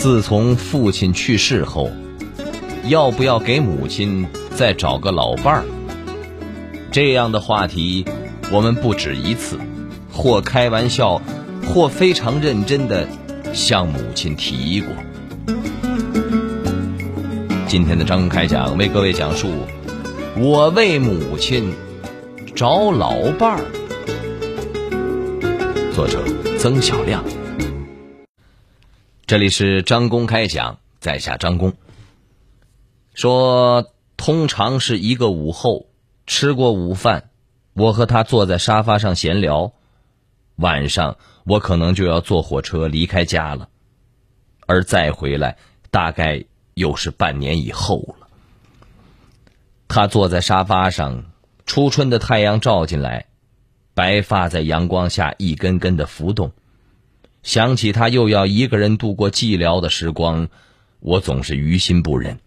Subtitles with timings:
[0.00, 1.90] 自从父亲去世后，
[2.88, 4.26] 要不要给母亲
[4.56, 5.64] 再找个老伴儿？
[6.90, 8.06] 这样的话题，
[8.50, 9.58] 我们不止一次，
[10.10, 11.20] 或开玩笑，
[11.66, 13.06] 或非常认真的
[13.52, 14.88] 向母亲提过。
[17.68, 19.50] 今天的张开讲为各位讲述：
[20.38, 21.74] 我为母亲
[22.54, 23.64] 找老伴儿。
[25.92, 26.24] 作者
[26.58, 27.22] 曾小亮。
[29.30, 31.74] 这里是张公开讲，在下张公。
[33.14, 35.86] 说，通常是一个午后，
[36.26, 37.30] 吃过午饭，
[37.72, 39.72] 我和他坐在沙发上闲聊。
[40.56, 43.68] 晚上，我可能就要坐火车离开家了，
[44.66, 45.58] 而再回来，
[45.92, 48.26] 大概又是半年以后了。
[49.86, 51.26] 他坐在沙发上，
[51.66, 53.26] 初春的太阳照进来，
[53.94, 56.50] 白发在阳光下一根根的浮动。
[57.42, 60.48] 想起他又要一个人度过寂寥的时光，
[60.98, 62.38] 我总是于心不忍。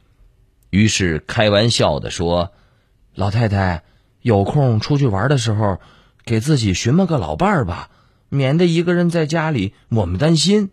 [0.70, 2.52] 于是开玩笑的说
[3.16, 3.84] ：“老太太，
[4.22, 5.80] 有空出去玩的时候，
[6.26, 7.90] 给自己寻摸个老伴儿吧，
[8.30, 10.70] 免得一个人在家里，我们担心。”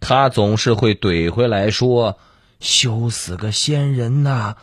[0.00, 2.18] 他总是会怼回来说
[2.58, 4.56] ：“羞死个仙人呐！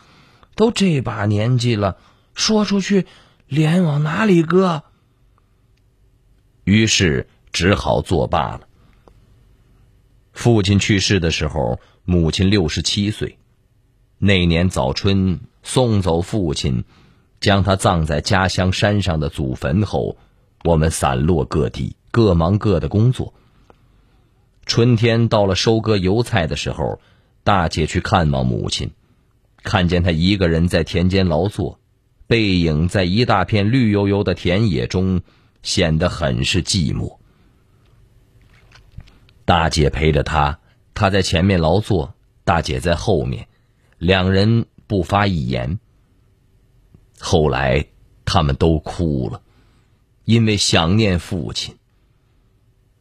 [0.54, 1.96] 都这把年纪了，
[2.34, 3.06] 说出去，
[3.46, 4.82] 脸往哪里搁？”
[6.64, 7.26] 于是。
[7.58, 8.68] 只好作罢了。
[10.32, 13.36] 父亲去世的时候，母亲六十七岁。
[14.18, 16.84] 那年早春，送走父亲，
[17.40, 20.16] 将他葬在家乡山上的祖坟后，
[20.62, 23.34] 我们散落各地，各忙各的工作。
[24.64, 27.00] 春天到了收割油菜的时候，
[27.42, 28.92] 大姐去看望母亲，
[29.64, 31.80] 看见她一个人在田间劳作，
[32.28, 35.22] 背影在一大片绿油油的田野中，
[35.64, 37.17] 显得很是寂寞。
[39.48, 40.60] 大姐陪着他，
[40.92, 42.12] 他在前面劳作，
[42.44, 43.48] 大姐在后面，
[43.96, 45.78] 两人不发一言。
[47.18, 47.86] 后来
[48.26, 49.40] 他们都哭了，
[50.26, 51.76] 因为想念父亲。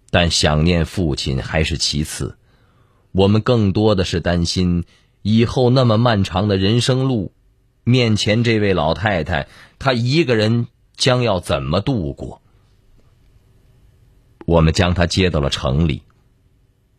[0.09, 2.37] 但想念父亲还是其次，
[3.11, 4.85] 我们更多的是担心
[5.23, 7.33] 以后那么漫长的人生路，
[7.83, 9.49] 面前这位老太太，
[9.79, 12.41] 她一个人将要怎么度过？
[14.45, 16.03] 我们将她接到了城里。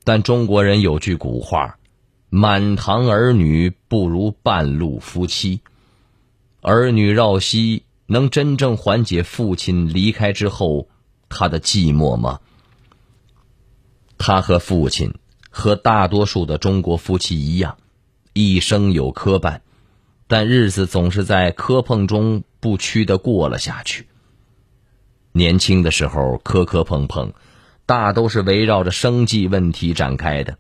[0.05, 1.79] 但中国人有句古话
[2.31, 5.61] ：“满堂儿女不如半路夫妻。”
[6.61, 10.89] 儿女绕膝，能真正缓解父亲离开之后
[11.29, 12.41] 他的寂寞吗？
[14.19, 15.15] 他和父亲
[15.51, 17.79] 和大多数的中国夫妻一样，
[18.33, 19.61] 一生有磕绊，
[20.27, 24.09] 但日子总是在磕碰中不屈的过了下去。
[25.33, 27.33] 年轻的时候磕磕碰碰。
[27.89, 30.59] 大都是围绕着生计问题展开的，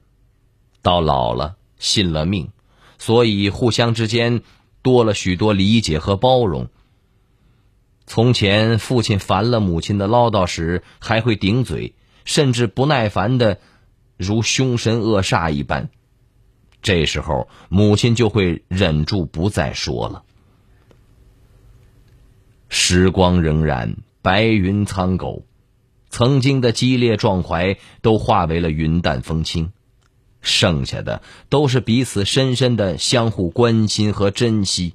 [0.80, 2.48] 到老了信了命，
[2.96, 4.40] 所以互相之间
[4.80, 6.70] 多了许多理解和包容。
[8.06, 11.94] 从前父亲烦了母亲的唠叨时，还会顶嘴，
[12.24, 13.60] 甚至不耐烦的
[14.16, 15.90] 如凶神恶煞一般。
[16.80, 20.22] 这时候母亲就会忍住不再说了。
[22.70, 25.44] 时光荏苒，白云苍狗。
[26.10, 29.72] 曾经的激烈壮怀都化为了云淡风轻，
[30.40, 34.94] 剩下的都是彼此深深的相互关心和珍惜。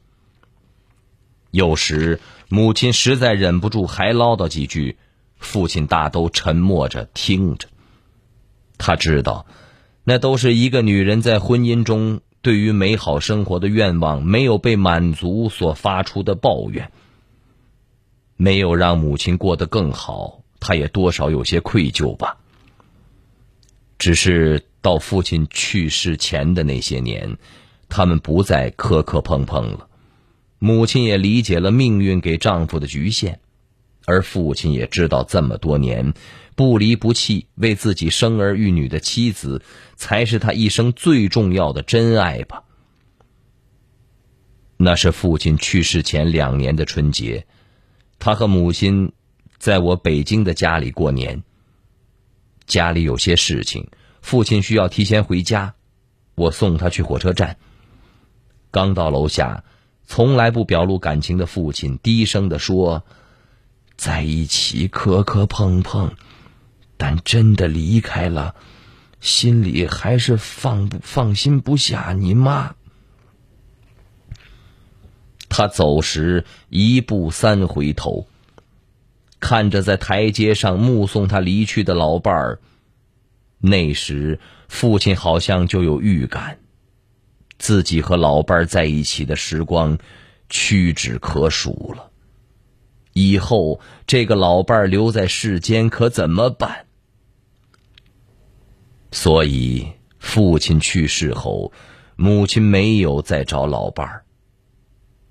[1.52, 2.20] 有时
[2.50, 4.98] 母亲实在忍不住，还唠叨几句，
[5.38, 7.68] 父亲大都沉默着听着。
[8.80, 9.46] 他知道，
[10.04, 16.92] 那都是一个女人在婚姻中对于美好生活的愿望没有被满足所发出的抱怨，
[18.36, 20.43] 没有让母亲过得更好。
[20.66, 22.38] 他也多少有些愧疚吧。
[23.98, 27.38] 只是到父亲去世前的那些年，
[27.90, 29.90] 他们不再磕磕碰碰了。
[30.60, 33.42] 母亲也理解了命运给丈夫的局限，
[34.06, 36.14] 而父亲也知道这么多年
[36.56, 39.62] 不离不弃为自己生儿育女的妻子，
[39.98, 42.64] 才是他一生最重要的真爱吧。
[44.78, 47.46] 那是父亲去世前两年的春节，
[48.18, 49.12] 他和母亲。
[49.64, 51.42] 在我北京的家里过年，
[52.66, 53.88] 家里有些事情，
[54.22, 55.74] 父亲需要提前回家，
[56.36, 57.56] 我送他去火车站。
[58.72, 59.64] 刚到楼下，
[60.04, 63.06] 从来不表露感情的父亲低声的说
[63.96, 66.12] ：“在一起磕磕碰碰，
[66.98, 68.56] 但真的离开了，
[69.22, 72.76] 心里还是放不放心不下你妈。”
[75.48, 78.28] 他走时一步三回头。
[79.44, 82.60] 看着在台阶上目送他离去的老伴儿，
[83.60, 86.60] 那时父亲好像就有预感，
[87.58, 89.98] 自己和老伴儿在一起的时光
[90.48, 92.10] 屈指可数了。
[93.12, 96.86] 以后这个老伴儿留在世间可怎么办？
[99.12, 99.86] 所以
[100.20, 101.74] 父亲去世后，
[102.16, 104.24] 母亲没有再找老伴儿。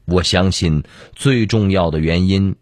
[0.05, 0.83] 我相信
[1.15, 2.55] 最重要的原因，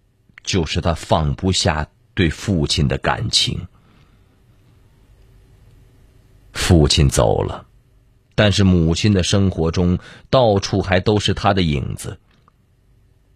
[0.51, 3.69] 就是他放不下对父亲的感情。
[6.53, 7.67] 父亲走了，
[8.35, 12.19] 但是母亲的生活中到处还都是他的影子。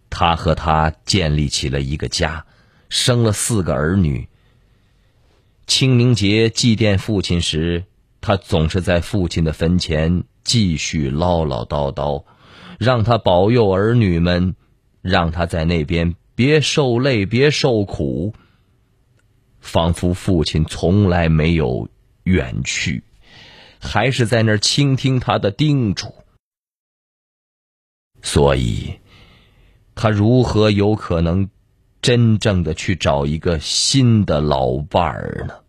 [0.09, 2.45] 他和他建立起了一个家，
[2.89, 4.27] 生了四个儿女。
[5.67, 7.85] 清明节祭奠父亲时，
[8.19, 12.25] 他总是在父亲的坟前继续唠唠叨叨，
[12.77, 14.55] 让他保佑儿女们，
[15.01, 18.35] 让他在那边别受累，别受苦。
[19.61, 21.89] 仿佛父亲从来没有
[22.23, 23.03] 远去，
[23.79, 26.13] 还是在那儿倾听他的叮嘱。
[28.21, 28.99] 所以。
[29.97, 31.49] 他如何有可能
[32.01, 35.63] 真正的去找一个新的老伴儿呢？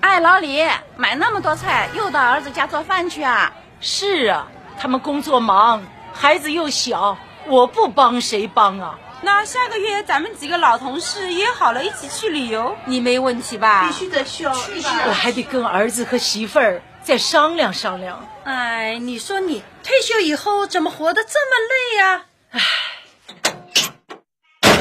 [0.00, 0.58] 哎，老李，
[0.98, 3.54] 买那么多菜，又到儿子家做饭去啊？
[3.80, 5.82] 是啊，他们工作忙，
[6.12, 7.16] 孩子又小，
[7.46, 8.98] 我不帮谁帮啊？
[9.24, 13.86] 那下个月咱们几个老同事约好了一起去旅游，你没问题吧？
[13.86, 18.26] 必须得去哦，去我还得跟儿子和媳妇儿再商量商量。
[18.44, 22.24] 哎，你说你退休以后怎么活得这么累呀？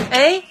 [0.10, 0.44] 哎，哎，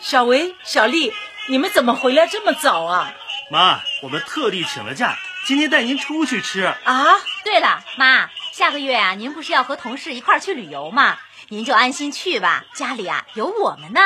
[0.00, 1.12] 小维、小丽，
[1.48, 3.14] 你们怎么回来这么早啊？
[3.50, 5.16] 妈，我们特地请了假，
[5.46, 6.62] 今天带您出去吃。
[6.84, 7.06] 啊，
[7.42, 11.16] 对了，妈，下个月啊，您不是要和同事一块儿去旅游吗？
[11.52, 14.00] 您就安心去吧，家里啊有我们呢。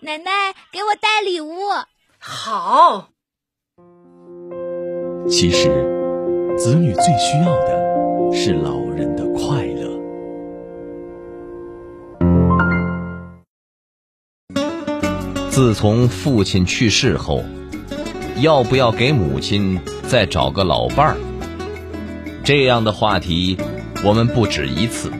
[0.00, 1.52] 奶奶给我带礼物。
[2.18, 3.10] 好。
[5.28, 5.68] 其实，
[6.56, 8.32] 子女最需要的。
[8.32, 10.00] 是老人的快乐。
[15.50, 17.44] 自从父亲去世后，
[18.40, 19.78] 要不要给母亲
[20.08, 21.16] 再找个老伴儿？
[22.42, 23.58] 这样的话题，
[24.02, 25.12] 我们不止一次，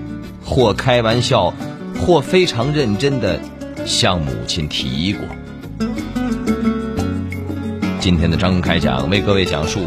[0.47, 1.53] 或开玩笑，
[1.99, 3.39] 或非常认真的
[3.85, 5.27] 向母亲提过。
[8.01, 9.81] 今天的张开讲为各位讲述，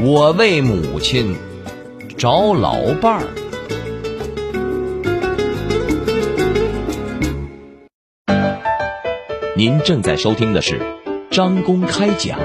[0.00, 1.36] 我为母亲。
[2.18, 3.26] 找老伴儿。
[9.54, 10.80] 您正在收听的是
[11.30, 12.38] 张公开讲，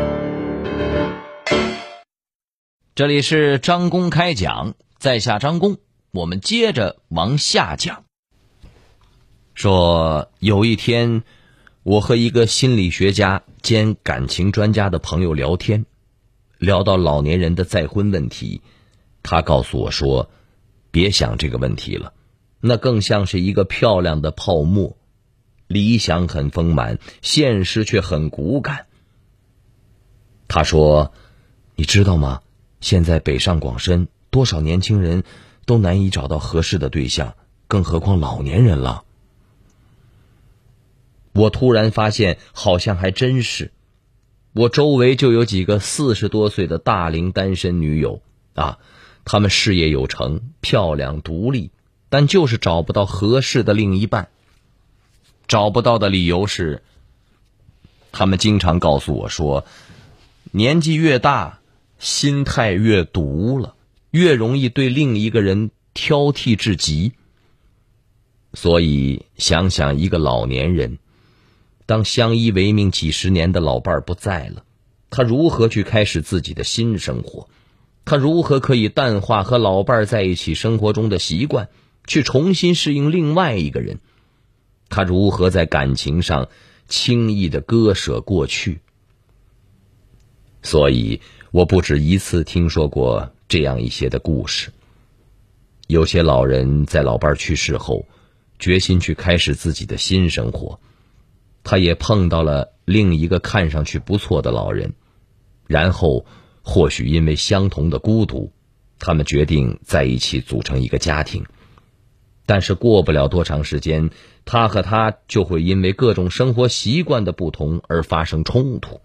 [2.94, 5.78] 这里是张公开讲，在下张公，
[6.12, 8.04] 我们接着往下讲。
[9.54, 11.24] 说有一天，
[11.84, 15.86] 我和一个心理学家兼感情专家的朋友聊天，
[16.58, 18.62] 聊到老年人的再婚问题。
[19.24, 20.30] 他告诉我说
[20.92, 22.14] ：“别想这个问题了，
[22.60, 24.98] 那更像是一个漂亮的泡沫，
[25.68, 28.88] 理想很丰满，现实却很骨感。”
[30.50, 31.14] 他说
[31.76, 32.42] ：“你知道吗？
[32.82, 35.24] 现在北上广深，多少年轻人
[35.72, 37.36] 都难以找到合适的对象，
[37.70, 39.06] 更何况老年人了。”
[41.32, 43.72] 我突然发现，好像还真是，
[44.52, 48.22] 我周围就有几个四十多岁的大龄单身女友
[48.54, 48.80] 啊。
[49.24, 51.72] 他们事业有成，漂亮独立，
[52.10, 54.28] 但就是找不到合适的另一半。
[55.48, 56.84] 找不到的理由是，
[58.12, 59.64] 他们经常告诉我说，
[60.52, 61.60] 年纪越大，
[61.98, 63.76] 心态越毒了，
[64.12, 67.14] 越容易对另一个人挑剔至极。
[68.54, 71.00] 所以，想想一个老年人，
[71.86, 74.64] 当相依为命几十年的老伴儿不在了，
[75.10, 77.48] 他如何去开始自己的新生活？
[78.04, 81.70] 他如何可以淡化和老伴儿在一起生活中的习惯，
[82.06, 84.00] 去重新适应另外一个人？
[84.90, 86.50] 他如何在感情上
[86.90, 88.82] 轻易的割舍过去？
[90.62, 94.72] 所以，我不止一次听说过这样一些的故事。
[95.88, 98.06] 有些老人在老伴儿去世后，
[98.60, 100.80] 决心去开始自己的新生活。
[101.62, 104.94] 他也碰到了另一个看上去不错的老人，
[105.68, 106.26] 然后。
[106.64, 108.54] 或许因为相同的孤独，
[109.00, 111.44] 他们决定在一起组成一个家庭。
[112.46, 114.12] 但是过不了多长时间，
[114.46, 119.02] 他和他就会因为各种生活习惯的不同而发生冲突。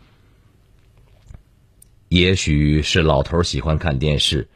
[2.09, 4.49] 也许是老头喜欢看电视，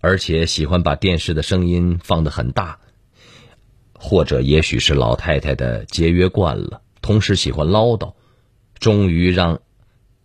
[0.00, 2.78] 而且喜欢把电视的声音放得很大；
[3.92, 8.14] 或者也许是老太太的节约惯了，同时喜欢唠叨，
[8.78, 9.60] 终于让。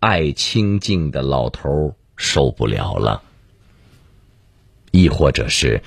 [0.02, 3.22] 爱清静的老头受不了了；
[4.92, 5.84] 亦或者是，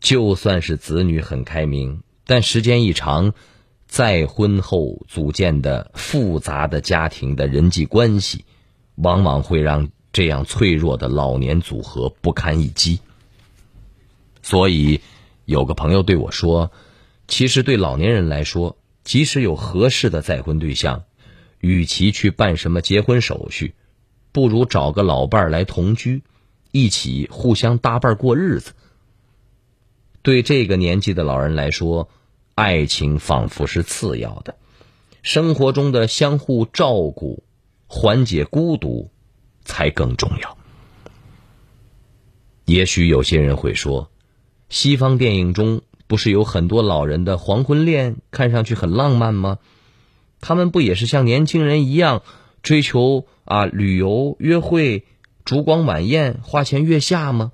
[0.00, 3.34] 就算是子女很开明，但时间一长，
[3.86, 8.46] 再婚后组建的复杂的家庭的人际关系，
[9.02, 13.00] 往往会让这样脆弱的老年组合不堪一击。
[14.42, 15.00] 所以，
[15.44, 16.72] 有个朋友对我说
[17.28, 21.04] ：“其实对老年人来说，即使有合适的再婚对象，
[21.60, 23.74] 与其去办什么结婚手续，
[24.32, 26.22] 不如找个老伴儿来同居，
[26.72, 28.72] 一起互相搭伴过日子。”
[30.22, 32.08] 对这个年纪的老人来说，
[32.54, 34.56] 爱情仿佛是次要的，
[35.22, 37.42] 生活中的相互照顾、
[37.92, 39.10] 缓解孤独
[39.64, 40.56] 才更重要。
[42.64, 44.12] 也许有些人会说。
[44.68, 49.58] 西方电影中不是有很多老人的黄昏恋，看上去很浪漫吗？
[50.40, 52.22] 他们不也是像年轻人一样
[52.62, 55.04] 追求啊旅游、约会、
[55.44, 57.50] 烛光晚宴、花前月下吗？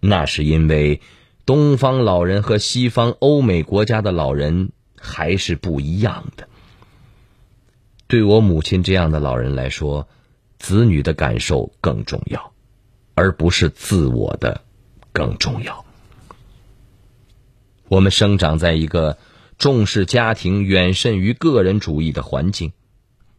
[0.00, 1.02] 那是因为
[1.44, 6.48] 东方老人和西方欧美国家的老人还是不一样的。
[8.10, 10.08] 对我母亲这样的老人来说，
[10.58, 12.52] 子女的感受更重要，
[13.14, 14.62] 而不是自我的。
[15.12, 15.84] 更重要。
[17.88, 19.16] 我们生长在一个
[19.58, 22.72] 重视家庭远甚于个人主义的环境，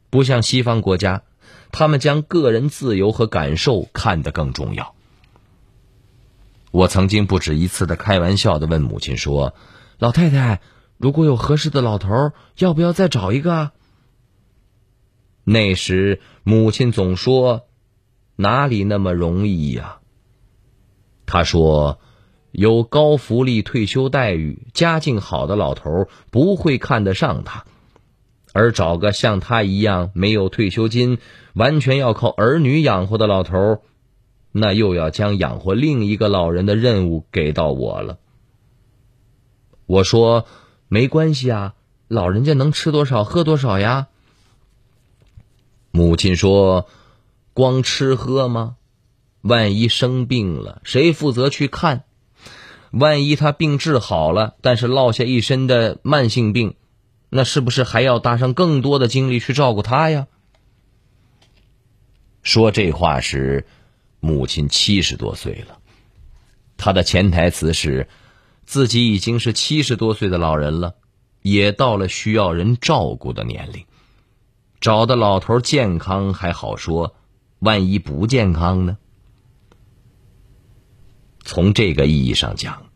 [0.10, 1.24] 不像西方国家，
[1.72, 4.96] 他们将个人自由和感受看得更重要。
[6.72, 9.54] 我曾经不止一次的开玩笑的问母亲说
[10.00, 10.62] ：“老太太，
[10.98, 13.72] 如果有合适的老头，要不要再找一个？”
[15.44, 17.66] 那时母亲总说
[18.38, 19.98] ：“哪里那么容易呀？”
[21.26, 22.00] 他说
[22.52, 27.66] ：“有高福利、退休待遇、家境好的老头不会看得上他，
[28.54, 31.18] 而找个像他一样没有退休金、
[31.54, 33.82] 完全要靠儿女养活的老头，
[34.52, 38.20] 那又要将养活另一个老人的任务给到我了。”
[39.88, 40.46] 我说
[40.88, 41.74] ：“没关系啊，
[42.08, 44.10] 老人家能吃多少喝多少呀。”
[45.92, 46.88] 母亲说
[47.54, 48.78] ：“光吃喝吗？”
[49.42, 52.04] 万一生病了，谁负责去看？
[52.92, 56.76] 万一他病治好了，但是落下一身的慢性病，
[57.30, 60.28] 那是不是还要搭上更多的精力去照顾他呀？
[62.44, 63.66] 说这话时，
[64.20, 65.80] 母亲七十多岁了，
[66.78, 68.08] 他的潜台词是，
[68.66, 70.96] 自己已经是七十多岁的老人了，
[71.42, 73.86] 也到了需要人照顾的年龄。
[74.82, 77.16] 找的老头健康还好说，
[77.60, 78.98] 万一不健康呢？
[81.44, 82.88] 从这个意义上讲，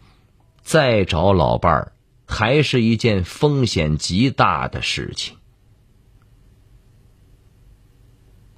[0.64, 1.94] 再找老伴儿
[2.26, 5.38] 还是一件风险极大的事情。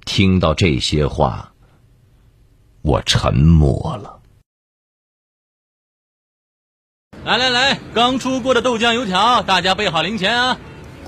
[0.06, 1.52] 听到这些话，
[2.80, 4.22] 我沉默了。
[7.24, 10.58] 来来来，刚出锅的豆浆油条，大家备好零钱啊！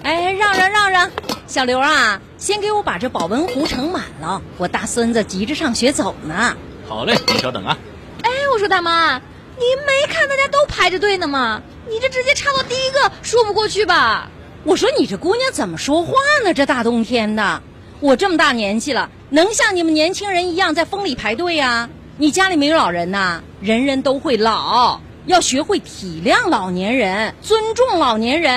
[0.03, 1.11] 哎，让让让让，
[1.51, 6.57] 小刘啊，先给我把这保温壶盛满了，我大孙子急着上学走呢。
[6.89, 7.77] 好嘞，你稍等啊。
[8.23, 11.61] 哎，我说大妈，您没看大家都排着队呢吗？
[11.89, 14.31] 你这直接插到第一个，说不过去吧？
[14.63, 16.13] 我说你这姑娘怎么说话
[16.45, 16.55] 呢？
[16.55, 17.61] 这大冬天的，
[17.99, 21.89] 我这么大年纪了，能像你们年轻人一样在风里排队呀？
[22.17, 23.43] 你家里没有老人呐？
[23.61, 28.55] 人人都会老，要学会体谅老年人，尊重老年人。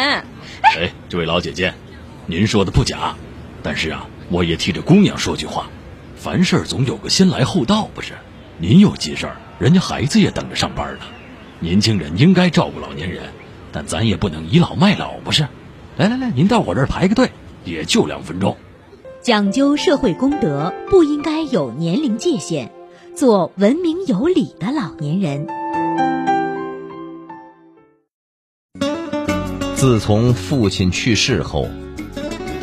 [0.62, 1.74] 哎，这位老姐姐，
[2.26, 3.16] 您说的不假，
[3.62, 5.70] 但是啊，我也替这姑娘说句话，
[6.16, 8.14] 凡事总有个先来后到，不是？
[8.58, 9.36] 您有急事儿。
[9.60, 11.06] 人家孩子也等着上班呢，
[11.60, 13.24] 年轻人应该照顾老年人，
[13.72, 15.48] 但咱也不能倚老卖老，不是？
[15.98, 17.30] 来来来，您到我这儿排个队，
[17.66, 18.56] 也就两分钟。
[19.22, 22.72] 讲究社会公德，不应该有年龄界限，
[23.16, 25.48] 做文明有礼的老年人。
[29.76, 31.68] 自从父亲去世后，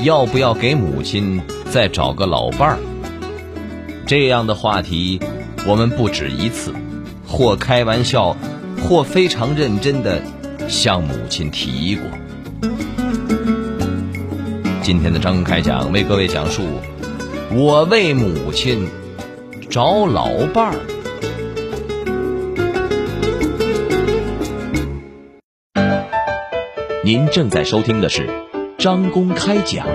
[0.03, 2.79] 要不要给母亲再找个老伴儿？
[4.07, 5.21] 这样的话题，
[5.67, 6.73] 我们不止一次。
[7.27, 8.37] 或开玩笑，
[8.83, 10.21] 或非常认真的
[10.69, 12.05] 向母亲提过。
[14.83, 16.63] 今天的张开讲为各位讲述：
[17.53, 18.89] 我为母亲
[19.69, 20.81] 找老伴儿。
[27.05, 28.29] 您正在收听的是
[28.81, 29.87] 张公开讲，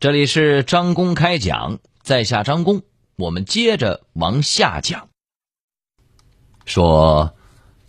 [0.00, 2.80] 这里是张公开讲，在下张公。
[3.16, 5.10] 我们接着往下讲，
[6.64, 7.34] 说，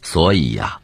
[0.01, 0.81] 所以呀，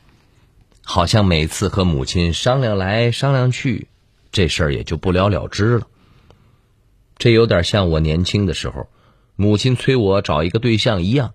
[0.82, 3.90] 好像每次和母亲商量来商量去，
[4.32, 5.88] 这事儿也就不了了之了。
[7.18, 8.88] 这有点像我年轻的时候，
[9.36, 11.34] 母亲催我找一个对象一样。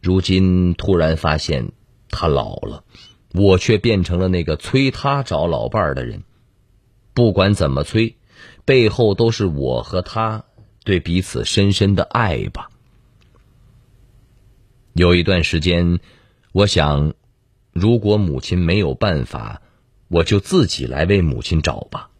[0.00, 1.72] 如今突然发现，
[2.08, 2.84] 她老了，
[3.34, 6.22] 我却变成了那个催他找老伴儿的人。
[7.14, 8.16] 不管怎么催，
[8.64, 10.44] 背后都是我和他
[10.84, 12.70] 对彼此深深的爱吧。
[14.92, 15.98] 有一段时间，
[16.52, 17.14] 我想，
[17.72, 19.62] 如果母亲没有办法，
[20.06, 22.10] 我就自己来为母亲找吧。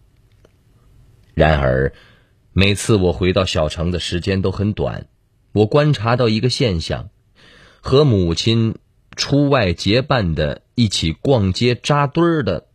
[1.35, 1.93] 然而，
[2.53, 5.07] 每次我回到小城的时间都很短，
[5.53, 7.11] 我观察到一个现象：
[7.81, 8.75] 和母亲
[9.17, 12.67] 出外结伴的、一起逛街扎堆儿的，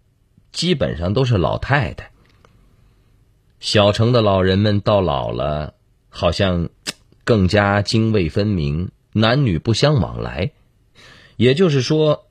[0.51, 2.11] 基本上都是老太太。
[3.59, 5.73] 小城的老人们到老了，
[6.09, 6.69] 好像
[7.23, 8.91] 更加泾渭分明。
[9.11, 10.51] 男女不相往来，
[11.35, 12.27] 也就是说，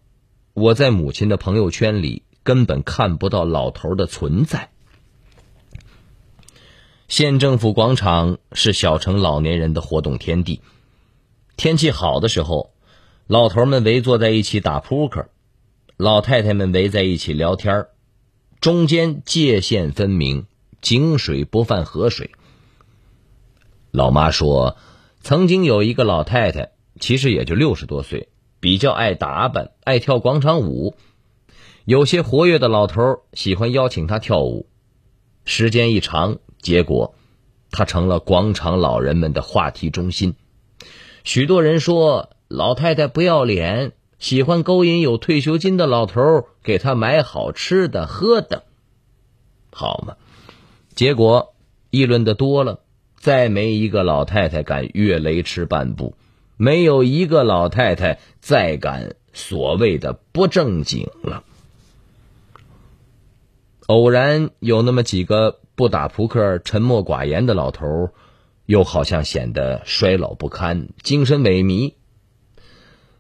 [0.55, 4.71] 我在母亲的朋友圈里根本看不到老头的存在。
[7.09, 10.61] 县政府广场是小城老年人的活动天地，
[11.57, 12.71] 天气好的时候，
[13.29, 15.29] 老头们围坐在一起打扑克，
[15.99, 17.87] 老太太们围在一起聊天
[18.59, 20.47] 中间界限分明，
[20.81, 22.31] 井水不犯河水。
[23.93, 24.77] 老妈说。
[25.21, 26.71] 曾经有一个老太太，
[27.01, 28.29] 其实也就六十多岁，
[28.61, 30.95] 比较爱打扮，爱跳广场舞。
[31.85, 34.69] 有些活跃的老头喜欢邀请她跳舞，
[35.45, 37.15] 时间一长，结果
[37.73, 40.35] 她成了广场老人们的话题中心。
[41.25, 48.65] 许多人说老太太不要脸，喜欢勾引有退休金的老头给她买好吃的喝的，
[49.71, 50.17] 好嘛？
[50.95, 51.55] 结果
[51.91, 52.81] 议论的多了。
[53.21, 56.15] 再没一个老太太敢越雷池半步，
[56.57, 61.43] 没有一个老太太再敢所谓的不正经了。
[63.89, 68.11] 偶然有那么几个不打扑克、沉默寡言的老头，
[68.67, 71.95] 又好像显得衰老不堪、精神萎靡。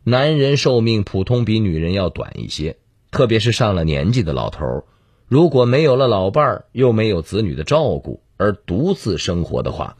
[0.08, 2.78] 男人寿命普通比女人要短一些，
[3.10, 4.84] 特别是上了年纪的老头，
[5.26, 8.22] 如果没有了老伴儿，又没有子女的照顾。
[8.38, 9.98] 而独自生活的话，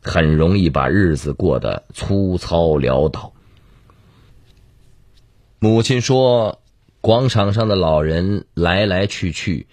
[0.00, 3.34] 很容易把日子过得粗糙潦倒。
[5.58, 6.60] 母亲说
[7.02, 9.66] ：“广场上的老人来来去去，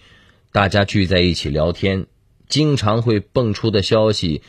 [0.52, 2.06] 大家聚在一起聊天，
[2.48, 4.42] 经常会蹦出的消息，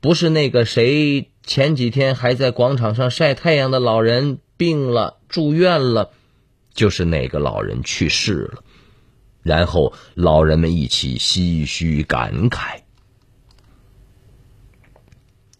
[0.00, 6.10] 不是那个谁前几天还在广场上晒太阳的老人病了住院了，
[6.74, 8.62] 就是那个老人去世了。”
[9.42, 12.80] 然后老人们一起唏嘘感慨。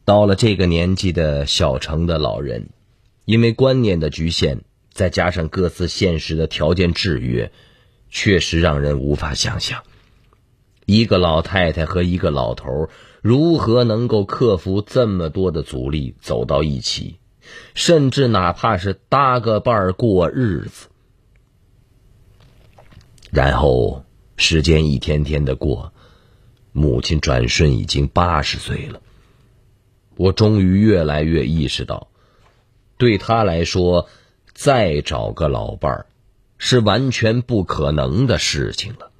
[0.04, 2.70] 到了这个年纪的小城的老人，
[3.24, 7.52] 因为观念的局限，再加上各自现实的条件制约，
[8.10, 9.82] 确实让人无法想象，
[10.86, 12.88] 一个老太太和一个老头
[13.22, 17.18] 如何能够克服这么多的阻力走到一起，
[17.74, 20.88] 甚至哪怕是搭个伴儿过日子。
[23.30, 24.04] 然后
[24.36, 25.92] 时间一天天的过，
[26.72, 29.00] 母亲转瞬已经八十岁了。
[30.16, 32.08] 我终于越来越意识到，
[32.96, 34.08] 对他来说，
[34.52, 36.06] 再找个老伴儿
[36.56, 39.10] 是完全不可能的事情了。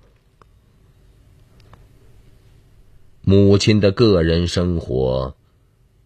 [3.23, 5.37] 母亲的个人生活，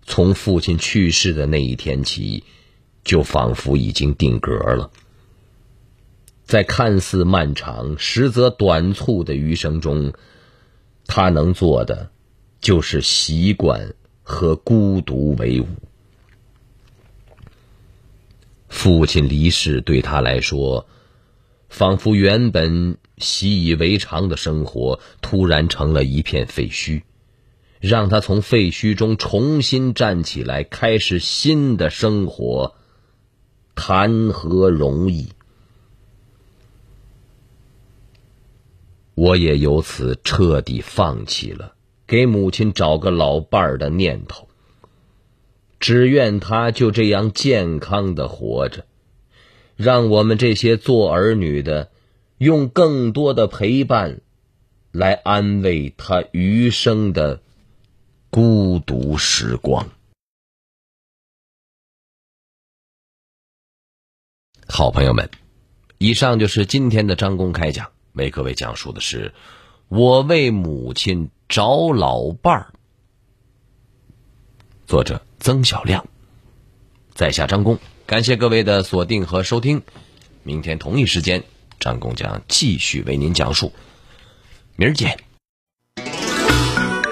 [0.05, 2.45] 从父亲去世的那一天起，
[3.05, 4.91] 就仿佛已经定格了。
[6.45, 10.13] 在看似漫长、实则短促的余生中，
[11.07, 12.11] 他能做的
[12.61, 13.95] 就是习惯。
[14.25, 15.67] 和孤独为伍。
[18.69, 20.87] 父亲离世对他来说，
[21.69, 27.03] 仿佛原本习以为常的生活突然成了一片废墟，
[27.83, 32.77] 让他从废墟中重新站起来，开始新的生活，
[33.75, 35.31] 谈何容易？
[39.17, 41.75] 我也由此彻底放弃了。
[42.07, 44.47] 给母亲找个老伴儿的念头，
[45.81, 48.85] 只愿她就这样健康的活着，
[49.75, 51.91] 让我们这些做儿女的
[52.39, 54.21] 用更多的陪伴
[54.93, 57.41] 来安慰她余生的
[58.35, 59.91] 孤独时光。
[64.67, 65.29] 好朋友们
[65.99, 69.35] 以上就是今天的张公开讲为各位讲述的是
[69.89, 72.73] 我为母亲找老伴儿。
[74.87, 76.09] 作者曾小亮。
[77.13, 79.83] 在下张公感谢各位的锁定和收听。
[80.43, 81.45] 明天同一时间
[81.79, 83.75] 张公将继续为您讲述。
[84.77, 85.32] 明儿见。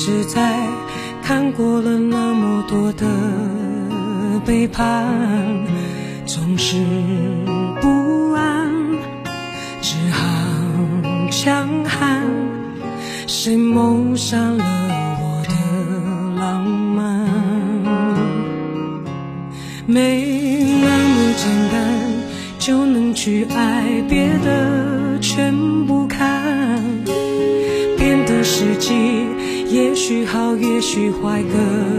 [0.00, 0.56] 实在
[1.24, 3.04] 看过了那么多的
[4.46, 5.04] 背叛
[6.24, 6.76] 总是
[7.80, 8.70] 不安
[9.82, 10.24] 只好
[11.32, 12.22] 强悍
[13.26, 14.64] 谁谋杀了
[15.20, 15.50] 我的
[16.40, 17.28] 浪漫？
[19.84, 20.22] 没
[20.80, 21.82] 那么简单
[22.60, 23.77] 就能去爱。
[30.88, 31.97] 去怀歌。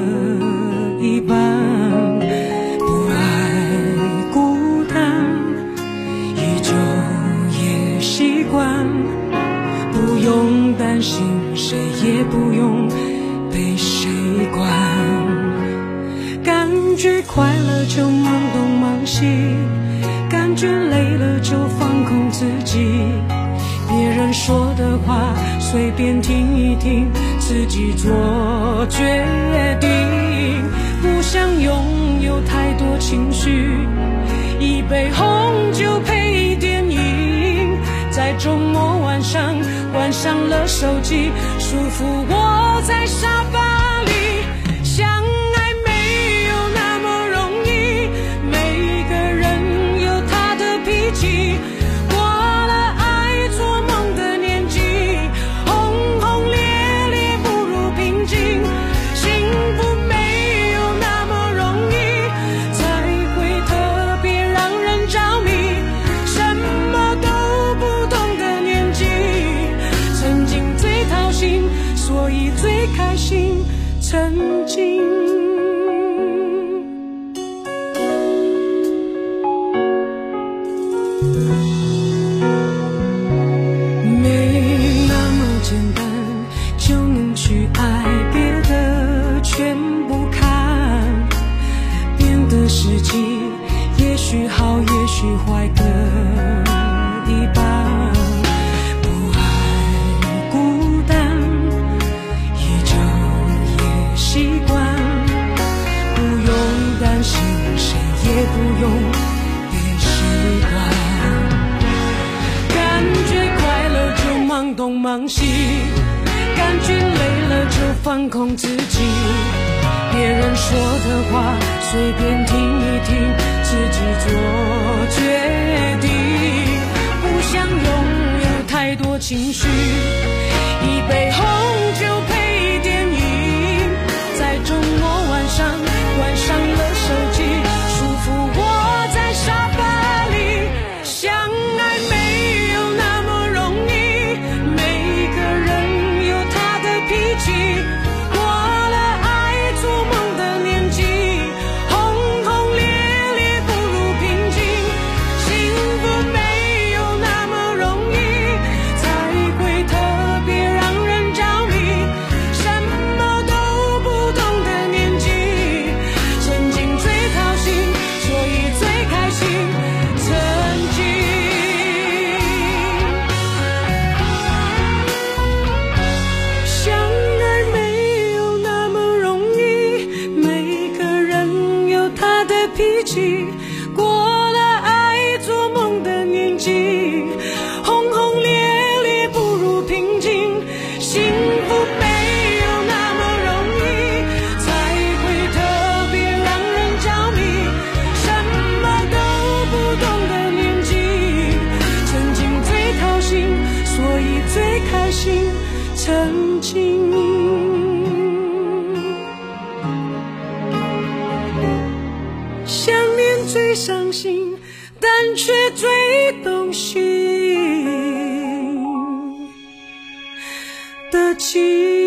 [221.51, 221.98] 心。